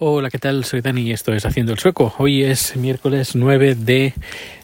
[0.00, 0.64] Hola, ¿qué tal?
[0.64, 2.14] Soy Dani y esto es Haciendo el Sueco.
[2.18, 4.14] Hoy es miércoles 9 de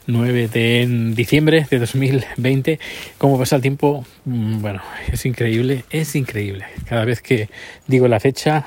[0.06, 2.78] 9 de diciembre de 2020.
[3.18, 4.06] ¿Cómo pasa el tiempo?
[4.26, 4.80] Mm, bueno,
[5.12, 6.66] es increíble, es increíble.
[6.88, 7.48] Cada vez que
[7.88, 8.64] digo la fecha,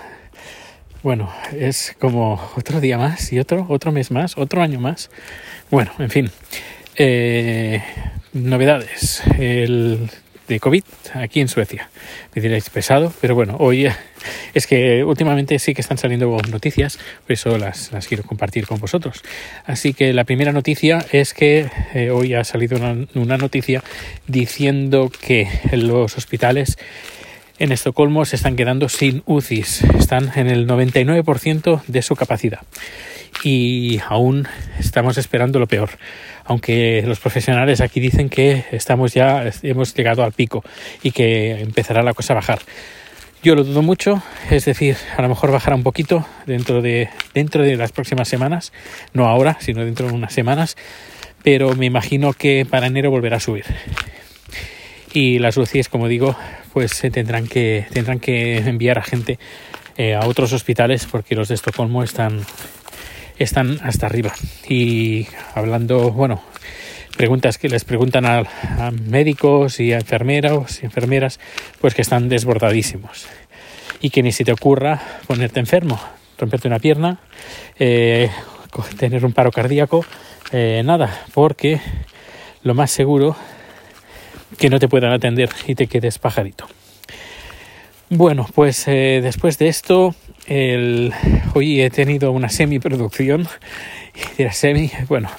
[1.04, 5.09] bueno, es como otro día más y otro, otro mes más, otro año más.
[5.71, 6.31] Bueno, en fin.
[6.97, 7.81] Eh,
[8.34, 9.23] novedades.
[9.39, 10.09] El
[10.48, 10.84] de COVID
[11.14, 11.89] aquí en Suecia.
[12.34, 13.88] Me diréis pesado, pero bueno, hoy
[14.54, 18.80] es que últimamente sí que están saliendo noticias, por eso las, las quiero compartir con
[18.80, 19.23] vosotros.
[19.66, 23.84] Así que la primera noticia es que eh, hoy ha salido una, una noticia
[24.27, 26.77] diciendo que los hospitales
[27.59, 32.61] en Estocolmo se están quedando sin UCIs, están en el 99% de su capacidad
[33.44, 34.48] y aún
[34.80, 35.90] estamos esperando lo peor.
[36.45, 40.64] Aunque los profesionales aquí dicen que estamos ya, hemos llegado al pico
[41.04, 42.59] y que empezará la cosa a bajar.
[43.44, 47.64] Yo lo dudo mucho, es decir, a lo mejor bajará un poquito dentro de, dentro
[47.64, 48.73] de las próximas semanas,
[49.14, 50.76] no ahora, sino dentro de unas semanas,
[51.44, 53.66] pero me imagino que para enero volverá a subir.
[55.14, 56.36] Y las UCIs, como digo,
[56.73, 59.39] pues tendrán que, tendrán que enviar a gente
[59.98, 62.42] eh, a otros hospitales porque los de Estocolmo están,
[63.39, 64.33] están hasta arriba.
[64.67, 66.41] Y hablando, bueno,
[67.16, 68.43] preguntas que les preguntan a,
[68.91, 71.39] médicos y a enfermeros y enfermeras,
[71.81, 73.27] pues que están desbordadísimos.
[74.02, 75.99] Y que ni se te ocurra ponerte enfermo,
[76.38, 77.19] romperte una pierna,
[77.80, 78.30] eh,
[78.97, 80.05] tener un paro cardíaco,
[80.52, 81.81] eh, nada, porque
[82.63, 83.35] lo más seguro
[84.58, 86.67] que no te puedan atender y te quedes pajarito.
[88.09, 90.15] Bueno, pues eh, después de esto
[90.50, 93.48] hoy he tenido una semi-producción.
[94.52, 95.30] semi, bueno,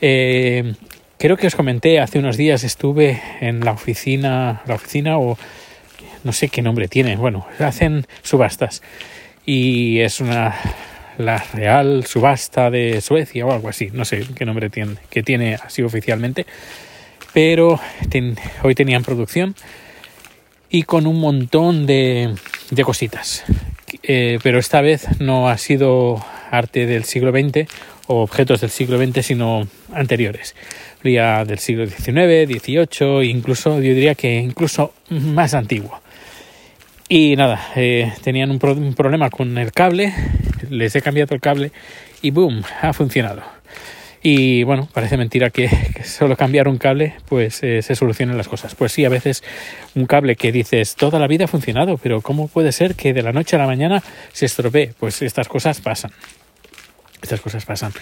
[0.00, 0.74] eh,
[1.18, 5.36] creo que os comenté hace unos días estuve en la oficina, la oficina o
[6.24, 7.16] no sé qué nombre tiene.
[7.16, 8.82] Bueno, hacen subastas
[9.44, 10.56] y es una
[11.18, 13.90] la Real Subasta de Suecia o algo así.
[13.92, 16.46] No sé qué nombre tiene, que tiene así oficialmente.
[17.34, 17.78] Pero
[18.62, 19.54] hoy tenían producción
[20.70, 22.34] y con un montón de
[22.84, 23.44] cositas.
[24.02, 27.68] Eh, pero esta vez no ha sido arte del siglo XX
[28.06, 30.54] o objetos del siglo XX, sino anteriores.
[31.00, 36.00] Había del siglo XIX, XVIII, incluso, yo diría que incluso más antiguo.
[37.08, 40.14] Y nada, eh, tenían un, problema con el cable,
[40.70, 41.72] les he cambiado el cable
[42.22, 43.42] y boom, ha funcionado.
[44.22, 45.68] Y bueno, parece mentira que,
[46.04, 48.74] solo cambiar un cable pues eh, se solucionen las cosas.
[48.74, 49.42] Pues sí, a veces
[49.94, 53.22] un cable que dices toda la vida ha funcionado, pero ¿cómo puede ser que de
[53.22, 54.92] la noche a la mañana se estropee?
[54.98, 56.12] Pues estas cosas pasan.
[57.22, 57.92] Estas cosas pasan.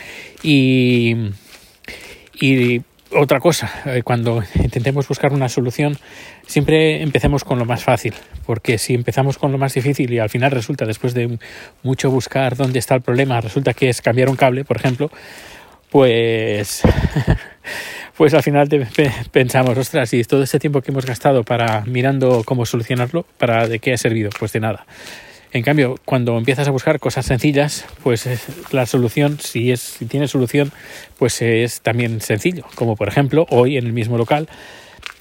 [0.42, 1.14] Y,
[2.40, 5.96] y otra cosa, eh, cuando intentemos buscar una solución,
[6.46, 8.14] siempre empecemos con lo más fácil,
[8.44, 11.38] porque si empezamos con lo más difícil y al final resulta, después de
[11.82, 15.10] mucho buscar dónde está el problema, resulta que es cambiar un cable, por ejemplo,
[15.90, 16.82] pues,
[18.16, 18.68] pues al final
[19.32, 23.78] pensamos, ostras, y todo este tiempo que hemos gastado para mirando cómo solucionarlo, ¿para de
[23.78, 24.30] qué ha servido?
[24.38, 24.86] Pues de nada.
[25.50, 28.28] En cambio, cuando empiezas a buscar cosas sencillas, pues
[28.70, 30.72] la solución, si es, si tiene solución,
[31.18, 32.64] pues es también sencillo.
[32.74, 34.46] Como por ejemplo, hoy en el mismo local,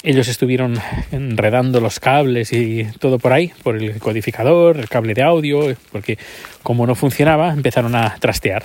[0.03, 0.78] ellos estuvieron
[1.11, 6.17] enredando los cables y todo por ahí, por el codificador, el cable de audio, porque
[6.61, 8.63] como no funcionaba, empezaron a trastear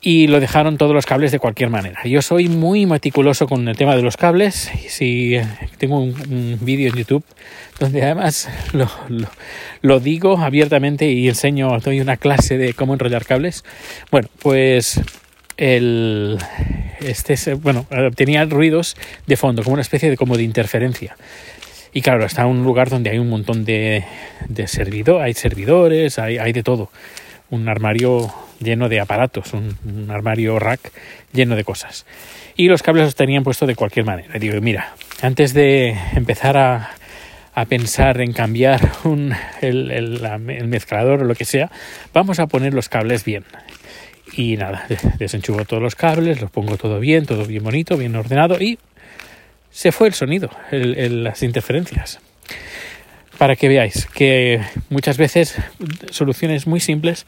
[0.00, 2.00] y lo dejaron todos los cables de cualquier manera.
[2.04, 4.70] Yo soy muy meticuloso con el tema de los cables.
[4.88, 5.46] Si eh,
[5.78, 7.24] tengo un, vídeo en YouTube
[7.80, 8.88] donde además lo,
[9.82, 13.64] lo, digo abiertamente y enseño, doy una clase de cómo enrollar cables.
[14.10, 15.00] Bueno, pues
[15.56, 16.38] el
[17.00, 18.96] este bueno tenía ruidos
[19.26, 21.16] de fondo como una especie de como de interferencia
[21.94, 24.04] y claro está en un lugar donde hay un montón de,
[24.48, 26.90] de hay servidores hay, hay de todo
[27.50, 30.92] un armario lleno de aparatos, un, armario rack
[31.32, 32.06] lleno de cosas.
[32.56, 34.38] Y los cables los tenían puestos de cualquier manera.
[34.38, 36.90] Digo, mira, antes de empezar a,
[37.54, 40.20] a pensar en cambiar un, el,
[40.66, 41.70] mezclador o lo que sea,
[42.12, 43.44] vamos a poner los cables bien.
[44.32, 44.86] Y nada,
[45.18, 48.78] desenchufo todos los cables, los pongo todo bien, todo bien bonito, bien ordenado y
[49.70, 52.20] se fue el sonido, las interferencias
[53.38, 55.56] para que veáis que muchas veces
[56.10, 57.26] soluciones muy simples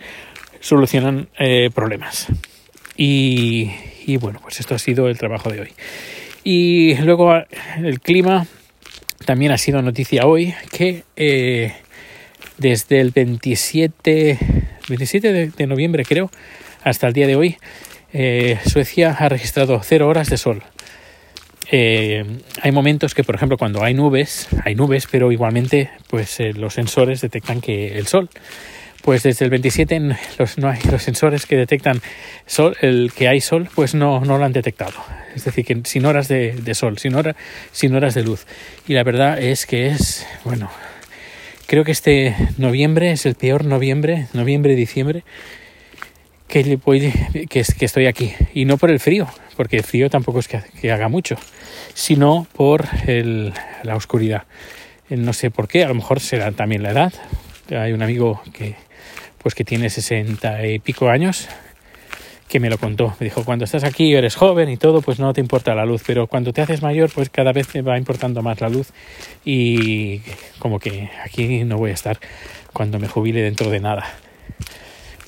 [0.60, 2.26] solucionan eh, problemas.
[2.96, 3.70] Y,
[4.20, 5.72] bueno, pues esto ha sido el trabajo de hoy.
[6.43, 7.32] Y luego
[7.76, 8.46] el clima
[9.25, 11.75] también ha sido noticia hoy que eh,
[12.56, 14.38] desde el 27,
[14.88, 16.31] 27 de, noviembre creo
[16.82, 17.56] hasta el día de hoy
[18.12, 20.62] eh, Suecia ha registrado cero horas de sol.
[21.70, 27.20] Hay momentos que, por ejemplo, cuando hay nubes, hay nubes, pero igualmente, pues los sensores
[27.20, 28.31] detectan que el sol
[29.03, 30.00] pues desde el 27
[30.38, 32.00] los, no hay, los sensores que detectan
[32.47, 35.03] sol, el que hay sol, pues no, no lo han detectado.
[35.35, 37.37] Es decir, que sin horas de, de sol, sin, hora,
[37.73, 38.47] sin horas de luz.
[38.87, 40.71] Y la verdad es que es, bueno,
[41.67, 45.25] creo que este noviembre es el peor noviembre, noviembre-diciembre,
[46.49, 48.35] que, estoy aquí.
[48.55, 51.37] Y no por el frío, porque el frío tampoco es que, haga mucho,
[51.95, 54.45] sino por la oscuridad.
[55.11, 57.12] No sé por qué, a lo mejor será también la edad.
[57.71, 58.75] Hay un amigo que
[59.39, 61.49] pues que tiene sesenta y pico años,
[62.49, 63.15] que me lo contó.
[63.21, 66.03] Me dijo, cuando estás aquí eres joven y todo, pues no te importa la luz,
[66.06, 68.89] pero cuando te haces mayor, pues cada vez te va importando más la luz
[69.45, 70.21] y
[70.59, 72.19] como que aquí no voy a estar
[72.73, 74.05] cuando me jubile dentro de nada.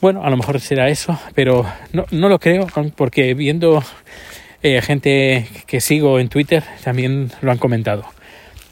[0.00, 2.66] Bueno, a lo mejor será eso, pero no, no lo creo,
[2.96, 3.82] porque viendo
[4.62, 8.04] eh, gente que sigo en Twitter también lo han comentado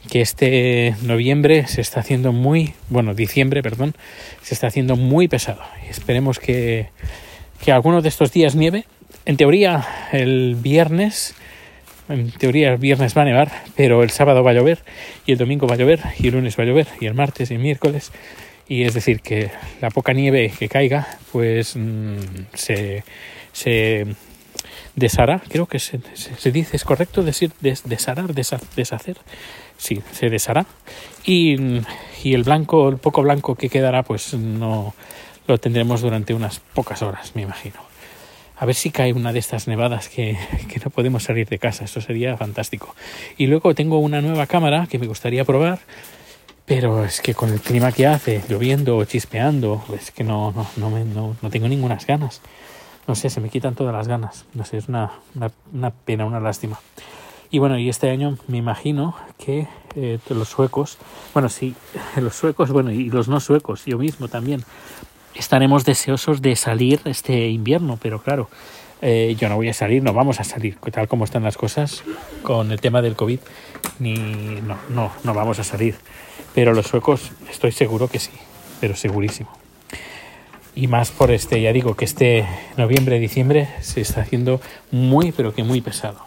[0.08, 3.94] que este noviembre se está haciendo muy, bueno, diciembre, perdón,
[4.42, 5.60] se está haciendo muy pesado.
[5.88, 6.88] Esperemos que,
[7.64, 8.84] que algunos de estos días nieve.
[9.26, 11.34] En teoría, el viernes,
[12.08, 14.78] en teoría el viernes va a nevar, pero el sábado va a llover,
[15.26, 17.50] y el domingo va a llover, y el lunes va a llover, y el martes
[17.50, 18.10] y el miércoles.
[18.68, 19.50] Y es decir, que
[19.80, 22.18] la poca nieve que caiga, pues mmm,
[22.52, 23.02] se,
[23.52, 24.06] se
[24.94, 29.16] deshará, creo que se, se, se, dice, es correcto decir des, desharar, deshacer,
[29.78, 30.66] sí, se deshará.
[31.24, 31.56] Y,
[32.22, 34.94] y, el blanco, el poco blanco que quedará, pues no
[35.46, 37.76] lo tendremos durante unas pocas horas, me imagino.
[38.56, 40.36] A ver si cae una de estas nevadas que,
[40.68, 42.94] que no podemos salir de casa, eso sería fantástico.
[43.36, 45.78] Y luego tengo una nueva cámara que me gustaría probar,
[46.68, 50.66] pero es que con el clima que hace, lloviendo o chispeando, es que no, no,
[50.76, 52.40] no, me, no, no tengo ninguna ganas
[53.08, 54.44] no sé, se me quitan todas las ganas.
[54.52, 56.78] No sé, es una, una, una pena, una lástima.
[57.50, 59.66] Y bueno, y este año me imagino que
[59.96, 60.98] eh, los suecos,
[61.32, 61.74] bueno, sí,
[62.16, 64.62] los suecos, bueno, y los no suecos, yo mismo también,
[65.34, 68.50] estaremos deseosos de salir este invierno, pero claro,
[69.00, 72.02] eh, yo no voy a salir, no vamos a salir, tal como están las cosas
[72.42, 73.38] con el tema del COVID,
[74.00, 74.14] ni
[74.60, 75.94] no, no, no vamos a salir.
[76.58, 78.32] Pero los suecos estoy seguro que sí,
[78.80, 79.48] pero segurísimo
[80.74, 84.60] y más por este, ya digo que este noviembre, diciembre se está haciendo
[84.90, 86.18] muy, pero que muy pesado.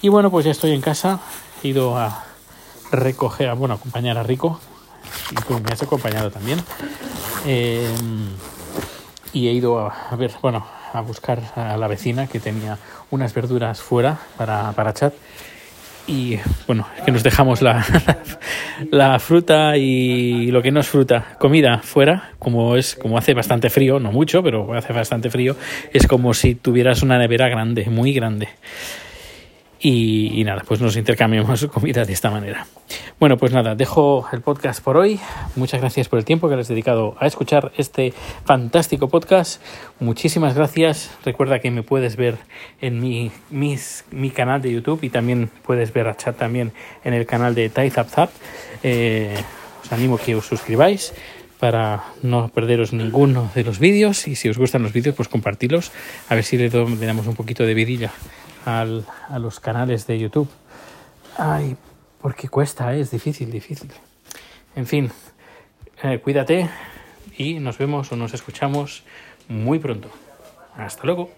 [0.00, 1.18] Y bueno, pues ya estoy en casa,
[1.64, 2.24] he ido a
[2.92, 4.60] recoger, bueno, a acompañar a Rico,
[5.32, 6.60] y tú me has acompañado también.
[7.46, 7.90] Eh,
[9.32, 12.78] y he ido a, ver, bueno, a buscar a la vecina que tenía
[13.10, 15.14] unas verduras fuera para, para chat
[16.06, 17.84] y bueno, que nos dejamos la,
[18.90, 23.70] la fruta y lo que no es fruta, comida fuera, como es como hace bastante
[23.70, 25.56] frío, no mucho, pero hace bastante frío,
[25.92, 28.48] es como si tuvieras una nevera grande, muy grande.
[29.78, 32.66] Y, nada, pues nos intercambiamos comida de esta manera.
[33.20, 35.20] Bueno, pues nada, dejo el podcast por hoy.
[35.54, 38.14] Muchas gracias por el tiempo que has dedicado a escuchar este
[38.44, 39.62] fantástico podcast.
[40.00, 41.10] Muchísimas gracias.
[41.24, 42.38] Recuerda que me puedes ver
[42.80, 46.72] en mi, mi canal de YouTube y también puedes ver a chat también
[47.04, 48.30] en el canal de TaiZapZap.
[48.82, 49.36] Eh,
[49.82, 51.14] os animo que os suscribáis
[51.58, 55.92] para no perderos ninguno de los vídeos y si os gustan los vídeos pues compartirlos
[56.28, 58.12] a ver si le damos un poquito de vidilla
[58.64, 60.48] al, a los canales de YouTube.
[61.38, 61.76] Ay,
[62.20, 63.00] porque cuesta, ¿eh?
[63.00, 63.90] es difícil, difícil.
[64.74, 65.10] En fin,
[66.02, 66.68] eh, cuídate
[67.38, 69.04] y nos vemos o nos escuchamos
[69.48, 70.10] muy pronto.
[70.76, 71.30] Hasta luego.